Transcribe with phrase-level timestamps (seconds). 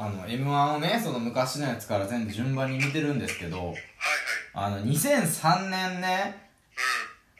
[0.00, 3.74] あの m 1をねその昔のやつから全部順番に見てるんですけど
[4.54, 6.48] あの2003年ね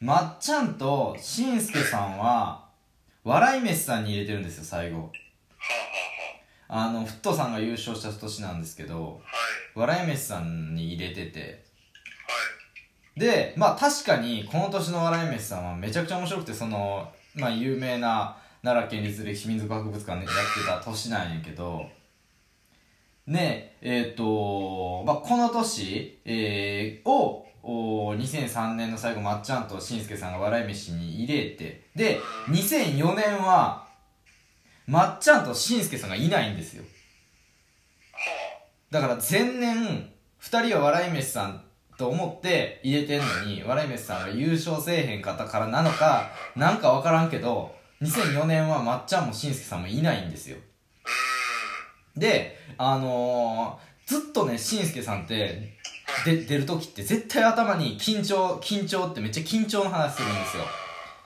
[0.00, 0.06] うん。
[0.06, 2.64] まっちゃんとしんすけさんは
[3.24, 4.98] 笑い飯さんに入れてるんですよ最後。
[5.00, 5.10] は
[6.68, 9.20] あはあのフットさんが優勝した年なんですけど
[9.74, 11.40] 笑い飯さんに入れてて。
[11.40, 11.46] は
[13.16, 13.20] い。
[13.20, 21.84] でまあ確かにこの年の笑い飯さんはめちゃくちゃ面白くてそのまあ有名な奈良県立歴史民族博物館でやってた年なんやけど
[23.26, 33.86] ねえっ、と、まあ、この年、えーをお2003年の最後まっちゃんとしんすけさんが笑い飯に入れてで2004年は
[34.86, 36.84] まっちゃんとしんすけさんがいないんですよ。
[38.90, 40.10] だから前年
[40.42, 41.64] 2人は笑い飯さん
[41.96, 50.58] と思って入れてんのに笑い飯さんが優勝せえへんかったからなのかなんか分からんけど2004年はまっちゃんもしんすけさんもいないんですよ。
[52.16, 55.74] であのー、ずっとねしんすけさんって
[56.24, 60.64] で出る時って絶対頭に緊張緊張ってめっちゃ緊張の話するんですよ。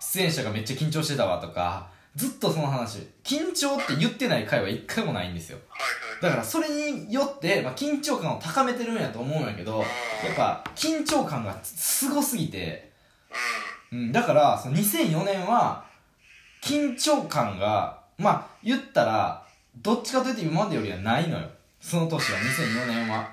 [0.00, 3.08] 出演者がめっちゃ緊張してたわとかずっとその話。
[3.24, 5.58] 緊張って言ってない回は一回もないんですよ。
[6.20, 9.84] だからそれによって、まあ、緊張感を高めてるんやと思うんやけどや
[10.32, 12.92] っぱ緊張感がすごすぎて、
[13.92, 13.98] うん。
[13.98, 15.84] うん、だからその2004年は
[16.62, 19.43] 緊張感がまあ言ったら
[19.78, 21.48] どっちかというと今までよりはないのよ
[21.80, 23.30] その年は2004年は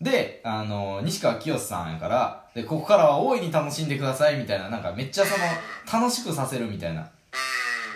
[0.00, 7.10] であの西川きよしさんやからでここからは大いに楽しんでくださいみたいななんかめっちゃその楽しくさせるみたいな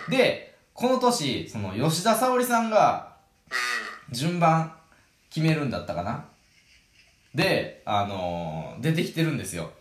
[0.09, 3.15] でこの年その吉田沙保里さんが
[4.11, 4.73] 順番
[5.29, 6.25] 決めるんだったかな
[7.37, 9.71] で、あのー出てきてるんですよ。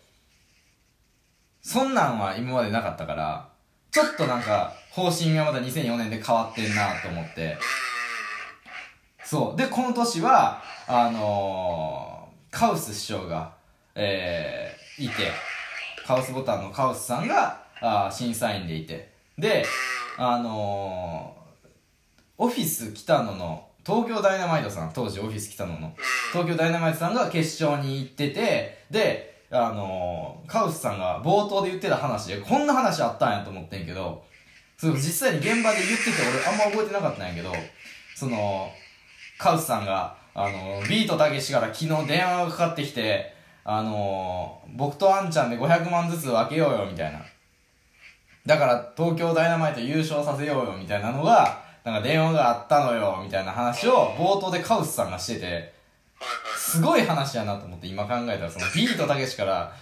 [1.62, 3.48] そんなんは今までなかったから、
[3.90, 7.56] ちょっとなんか、方針がまだ2004年で変わってんなと思って。
[9.26, 9.56] そう。
[9.58, 13.52] で、この年は、あのーカウス師匠が、
[13.94, 15.14] えー、いて、
[16.06, 19.12] カウスボタンのカウスさんが、あ審査員でいて。
[19.36, 19.66] で、
[20.16, 21.46] あのー
[22.38, 25.94] オフィス北野の東京ダイナマイトさん当時オフィス北野の
[26.32, 34.22] 東京ダイナマイトさんが決勝に行っててであのーカウスさんが冒頭で言ってた話でこんな話あったんやと思ってんけど
[34.76, 36.10] そう実際に現場で言ってて
[36.44, 37.52] 俺あんま覚えてなかったんやけど
[38.14, 38.70] その
[39.38, 47.20] カウスさんがあのービートたけしから昨日電話がかかってきてあのー僕とあんちゃんで500万ずつ分けようよみたいな。
[48.44, 55.72] だから東京ダイナマイト優勝させようよみたいなのがなんか電話があったのよみたいな話を冒頭でカウスさんがしてて
[56.56, 59.72] すごい話やなと思って今考えたらそのビートたけしから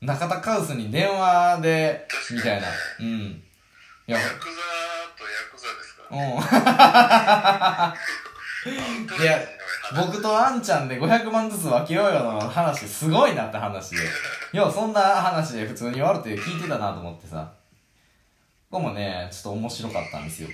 [0.00, 2.68] 中田カウスに電話でみたいな。
[3.00, 3.06] うん。
[4.06, 4.44] いやヤクザ
[5.16, 6.18] とヤクザですかうん
[8.70, 9.38] いや
[9.96, 13.96] 僕とあんちゃんで500万ずつ分けようよの話すごいなって話で。
[14.52, 17.52] いやそんな話で普通に言われて聞いてたなと思ってさ。
[18.70, 20.48] ここもねちょっと面白かったんですよ。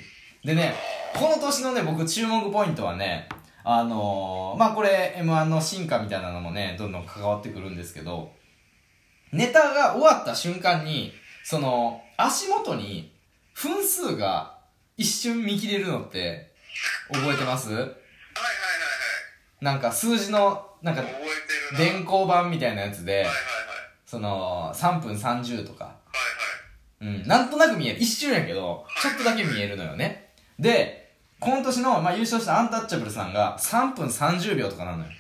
[0.44, 0.74] でね
[1.14, 3.28] この年のね僕注目ポイントはね
[3.62, 8.32] あのー、まあこれ m 1の進化みたいなのもねどんどん関わってくるんですけど
[9.32, 11.12] ネタが終わった瞬間に
[11.44, 13.12] その足元に
[13.54, 14.58] 分数が
[14.96, 16.52] 一瞬見切れるのって
[17.12, 17.99] 覚えてます？
[19.60, 21.02] なんか数字のなんか
[21.76, 23.26] 電光板みたいなやつで
[24.06, 25.94] その3分30とか。
[27.00, 27.26] うん。
[27.26, 28.00] なんとなく見える。
[28.00, 30.32] 一瞬やけどちょっとだけ見えるのよね。
[30.58, 35.10] でこの年の、まあ、優勝したアンタッチャブルさんが3分30秒とかなのよ。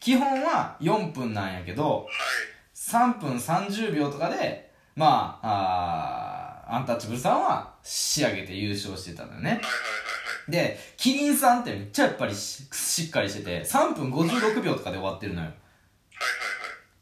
[0.00, 2.06] 基本は4分なんやけど
[2.74, 9.60] 3分30秒とかでまああーアンタッチャブルさんは仕上げて優勝してたのよね
[10.48, 15.46] でキリンさんってめっちゃやっぱりししっかりしてて3分56秒とかで終わってるのよ。
[15.46, 15.56] はい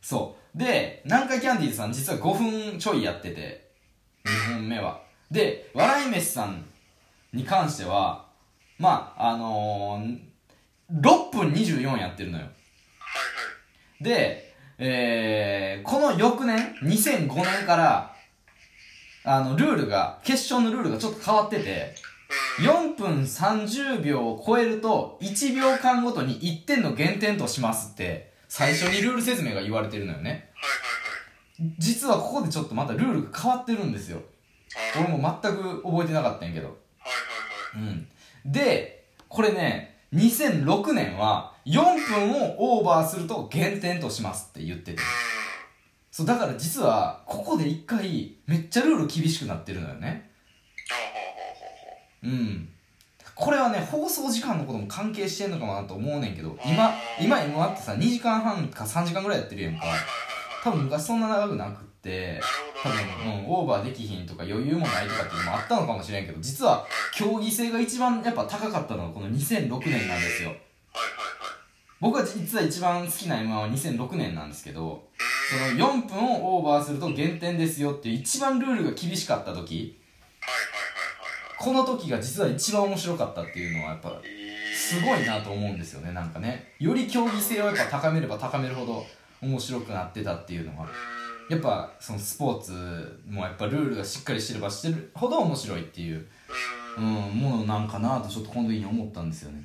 [0.03, 0.59] そう。
[0.59, 3.71] で南海キャンディーズさん実は5分ちょいやってて
[4.25, 5.01] 2本目は。
[5.31, 6.65] で笑い飯さん
[7.33, 8.27] に関しては
[8.79, 12.47] まああのー、6分24やってるのよ。
[14.01, 18.17] で、えー、この翌年2005年から
[19.23, 21.95] あのルールが決勝のルールがちょっと変わってて
[22.63, 30.31] 4分30秒を超えると1秒間ごとに1点の減点としますって最初にルール説明が言われてるのよね。
[30.31, 30.47] はいはい
[31.79, 34.17] 実はここでちょっとまたルールが変わってるんですよ。
[34.17, 36.69] はいはい俺も全く覚えてなかったんやけど。
[36.69, 36.77] はい
[37.77, 37.95] はいはい。
[38.45, 38.53] うん。
[38.53, 45.03] でこれね2006年は4分をオーバーすると減点としますって言ってて。
[46.11, 50.30] そうだから実はここで一回めっちゃルール厳しくなってるのよね
[52.25, 52.69] うん。
[53.35, 59.85] これはね放送時間のことも関係してんのかなと思うねんけど今今 m 1ってさ2時間半か3時間ぐらいやってるやんか。
[60.63, 62.41] 多分昔そんな長くなくって
[62.83, 70.53] 多分、うん、オーバーできひんとか余裕もないとかっていうのもあったのかもしれんけど実は競技性が一番やっぱ高かったのはこの2006年なんですよ。
[72.01, 75.05] 僕は実は一番好きな M1 は2006年なんですけど
[75.51, 80.00] その4分をオーバーすると減点ですよっていう一番ルールが厳しかった時
[81.61, 84.19] この時が実は一番面白かったっていうのはやっぱ
[84.75, 86.73] すごいなと思うんですよねなんかね。
[86.79, 89.05] より競技性をやっぱ高めれば高めるほど
[89.43, 90.89] 面白くなってたっていうのは
[91.51, 96.27] やっぱそのスポーツもやっぱルールがしっかりしてればしてるほど面白いっていう、
[96.97, 99.63] うん、ものなんかなとちょっとこの時に思ったんですよね。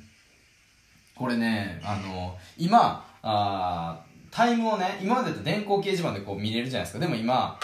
[1.14, 3.98] これねあの今あ
[4.30, 6.98] タイムをね今までだと電光掲示板でこう見れるじゃないですか。
[6.98, 7.58] でも今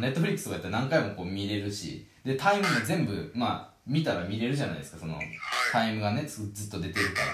[0.00, 5.16] ネットフリックスとかやったら何回もこう見れるしでタイムも全部まあ見たら見れるじゃないですかその
[5.72, 7.26] タイムがねずっと出てるから。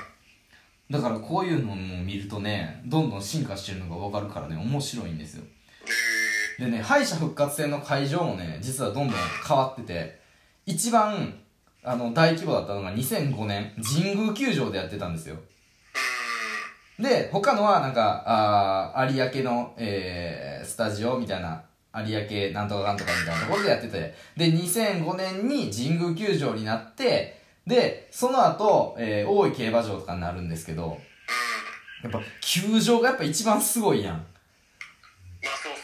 [0.90, 5.44] だからこういうのも見るとねどんどん進化してるのが分かるからね面白いんですよ。
[6.58, 9.16] でね敗者復活戦の会場もね実はどんどん
[9.48, 10.20] 変わってて
[10.66, 11.40] 一番
[11.82, 15.36] あの大規模だったのが2005年神宮球場でやってたんですよ。
[17.00, 18.22] で他のはなんか
[18.94, 24.14] あ有明の、えースタジオみたいな有明なんとかかんとかみたいなところでやってて。
[24.36, 30.98] で2005年に神宮球場になってでその後、えー大井競馬場とかになるんですけど
[32.02, 34.26] やっぱ球場がやっぱ一番すごいやん。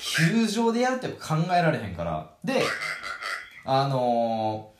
[0.00, 2.28] 球場でやるってやっぱ考えられへんから。
[2.42, 2.62] で
[3.64, 4.72] あの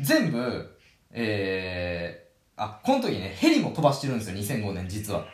[0.00, 0.78] ー、全部
[1.10, 5.26] えー、あこの時ねヘリも飛ばしてるんですよ2005年実は。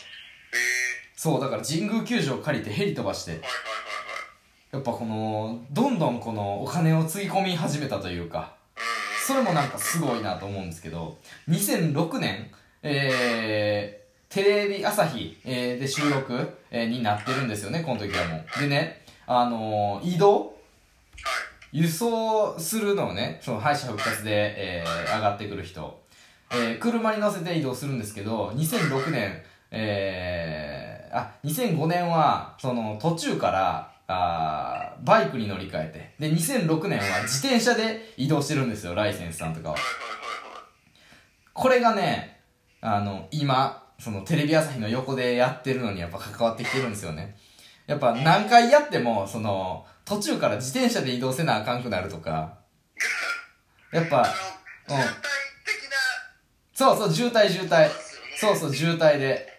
[1.16, 3.40] そうだから神宮球場借りてヘリ飛ばして。
[4.74, 8.56] やっぱこのどんどんこのお金をつぎ込み始めたというか
[9.24, 11.16] それもなんかすごいなと思うんですけど
[11.48, 12.50] 2006年
[12.82, 18.60] えー、テレビ朝日、えーで収録、えーになってるんですよねこの時はもう。
[18.60, 20.56] でねあのー移動
[21.70, 26.00] 輸送するのをねその敗者復活で、えー上がってくる人、
[26.50, 29.40] えー車に乗せて移動するんですけど2006年
[29.70, 36.28] えー、あ2005年はその途中からあーバイクに乗り換えて。
[36.28, 39.76] で2006年は自転車で移動してるんですよライセンスさんとかは。
[41.52, 42.40] これがね
[42.80, 47.36] あの今そのテレビ朝日の横でやってるのにやっぱ関わってきてるんですよね。
[47.86, 52.58] やっぱ何回やってもその途中から自転車で移動せなあかんくなるとか。
[53.92, 54.26] やっぱあ
[54.90, 54.96] うん。
[56.74, 57.88] そうそう渋滞渋滞。
[58.36, 59.53] そうそう渋滞で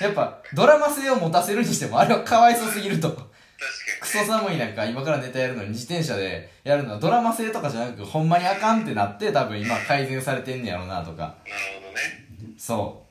[0.00, 3.28] やっぱドラマ性を持たせるにしてもあれはかわいそうすぎると。
[4.00, 11.16] クソ寒い中今からネタやるのに自転車でやるのはドラマ性とかじゃなくほんまにあかんってなって多分今改善されてんねやろなとか。
[11.16, 11.34] なる
[11.82, 12.54] ほどね。
[12.56, 13.08] そう。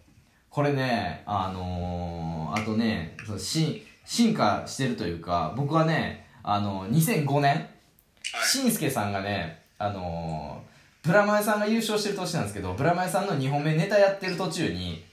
[0.50, 7.68] これねあのー、あとねそうし進化してるというか僕はねあの2005年はい。
[8.48, 15.04] しんすけさんがねあのー、ブラマヨさんが優勝してる年なんですけどブラマヨさんの2本目ネタやってる途中に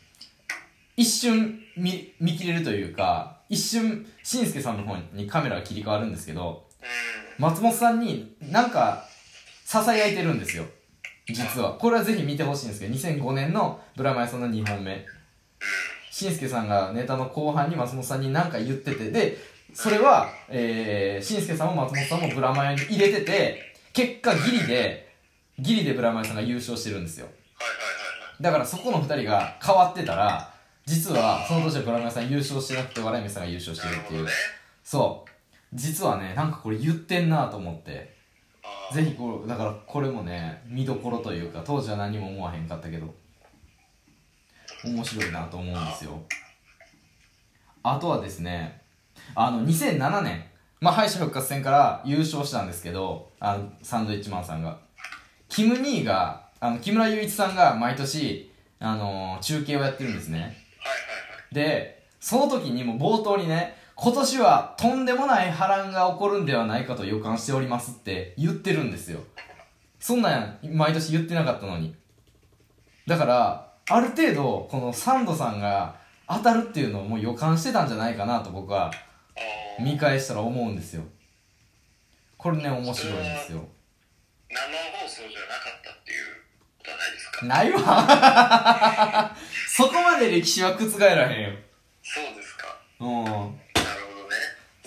[0.96, 9.04] 一瞬見見切れるというか一瞬しんすけさんの方にカメラが切り替わるんですけどうん松本さんになんか
[9.64, 10.64] ささやいてるんですよ。
[11.26, 11.72] 実は。
[11.72, 15.04] これはぜひ見てほしいんですけど2005年のブラマヨさんの2本目。
[16.10, 19.36] しんすけさんがネタの後半に松本さんに何か言っててで
[19.72, 25.12] それはえー、しんすけさんも松本さんもブラマヨに入れてて結果ギリで
[25.58, 27.26] ギリでブラマヨさんが優勝してるんですよ。
[27.26, 28.42] はいはいはいはい。
[28.42, 30.53] だからそこの2人が変わってたら
[30.86, 34.24] 実はその年はブラマヨさん優勝してなくて笑い飯さんが優勝してるっていう。
[34.24, 34.30] ね。
[34.82, 35.30] そう。
[35.72, 38.14] 実はねなんかこれ言ってんなと思って。
[38.92, 43.14] ぜひこれだからこれもね見どころというか当時は何も思わへんかったけど
[44.84, 46.22] 面白いなと思うんですよ。
[47.82, 48.82] あとはですね
[49.34, 50.44] あの2007年
[50.80, 54.78] まあ敗者復活戦から優勝したんですけどあのサンドイッチマンさんが。
[55.48, 58.50] キム・ニーがあの木村祐一さんが毎年
[58.80, 60.63] あの中継をやってるんですね
[61.54, 69.20] でその時にも冒頭にね今年はとんでもない波乱が起こるんではないかと予感しておりますって言ってるんですよ。
[70.00, 71.94] そんなん毎年言ってなかったのに。
[73.06, 75.96] だからある程度このサンドさんが
[76.28, 78.90] 当たるっていうのをもう予感してたんじゃないかなと僕は
[79.78, 81.02] 見返したら思うんですよ。
[82.36, 83.64] これね面白いんですよ。
[84.50, 86.24] 生放送じゃなかったっていう
[86.78, 87.46] ことはないですか。
[87.46, 87.80] ないわ
[90.24, 91.60] で歴史は覆らへんよ。
[92.00, 92.80] そうですか。
[93.00, 93.24] うん。
[93.24, 94.36] なるほどね。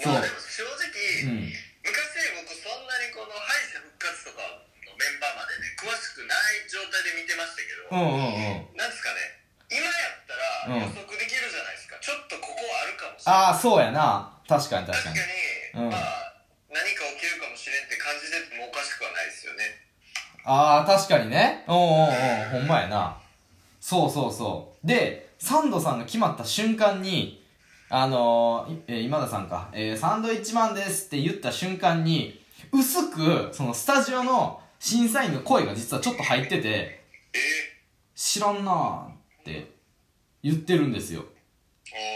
[0.01, 0.13] そう。
[0.13, 1.53] まあ正直、うん。
[1.85, 1.93] 昔
[2.41, 8.81] 僕そんなにこの敗者復活とかのメンバーまでね詳しくない状態で見てましたけど、うんうんうん。
[8.81, 9.37] なんですかね。
[9.69, 10.33] 今やった
[10.73, 10.81] らうん。
[10.81, 13.53] 予測できるじゃないですか、ちょっとここあるかもしれない。
[13.53, 14.33] ああそうやな。
[14.49, 15.21] 確かに確かに。
[15.21, 15.93] 確かに、うん。
[15.93, 16.33] まあ
[16.73, 19.85] 何か起きるかもしれんって感じててもおかしくはないですよね。
[20.49, 21.65] ああ確かにね。
[21.67, 22.65] うんうんうん。
[22.65, 23.21] ほんまやな。
[23.81, 24.87] そうそうそう。
[24.87, 27.43] でサンドさんが決まった瞬間に
[27.89, 32.41] あのーいえー今田さんか、えーサンドイッチマンですって言った瞬間に
[32.71, 37.01] 薄くそのスタジオの審査員の声が実はちょっと入っててえ
[38.15, 39.11] 知らんなーっ
[39.45, 39.71] て
[40.43, 41.23] 言ってるんですよ。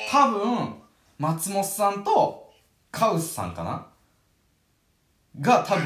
[0.09, 0.75] ー、多分
[1.17, 2.51] 松本さんと
[2.91, 3.87] カウスさんかな？
[5.39, 5.85] が多分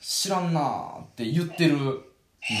[0.00, 2.02] 知らんなーって言ってるん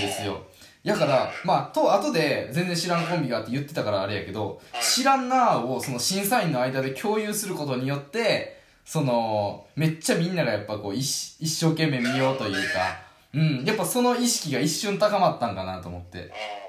[0.00, 0.42] ですよ
[0.84, 13.00] だからまあと後で全然知らんコンビがって言ってたからあれやけど知らんなーをその審査員の間で共有することによってそのめっちゃみんながやっぱこう一一生懸命見ようというか
[13.32, 16.32] うんやっぱその意識が一瞬高まったんかなと思って。
[16.32, 16.62] あ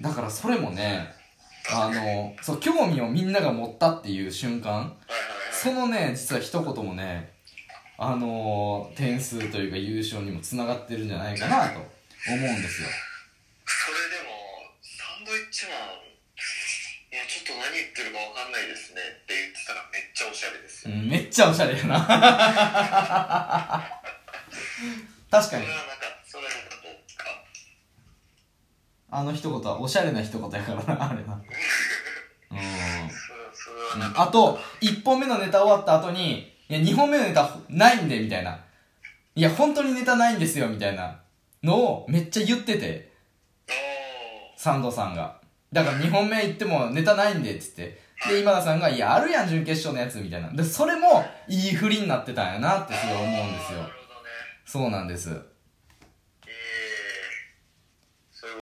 [0.00, 1.12] だからそれもね
[1.70, 4.94] あのそう興味をみんなが持ったっていう瞬間
[5.52, 7.32] そのね実は一言もね
[7.98, 12.88] あの点数というか優勝にもつながってるんじゃないかなと思うんですよ
[15.50, 16.04] サンドイッチマン
[17.10, 21.98] いやちょっと何言ってるかわかんないですねって言ってたらめっちゃおしゃれですよ、うんめっちゃおしゃれやな。
[25.30, 25.64] 確かに。
[25.64, 27.24] それはなんかそれはなんかどうか。
[29.10, 31.34] あの一言はおしゃれな一言やからなあれな
[32.52, 32.58] うん。
[33.10, 34.12] それそれはうんなん。
[34.12, 38.58] か、あと、1本目のネタ終わった後に、いや、2本目のネタないんで、みたいな。
[39.34, 41.20] いや、本当にネタないんですよ、みたいな
[41.62, 43.10] のをめっちゃ言ってて、
[43.68, 43.74] おー。
[44.58, 45.37] サンドさんが。
[45.72, 47.98] だから2本目行ってもネタないんで、っつって。
[48.28, 50.50] で、今田さんが、いや、あるやん、準決勝のやつ、みたいな。
[50.50, 53.80] で、それも、いい振りになってたんやなってすごい思うんですよ
[54.64, 55.40] そうなんです。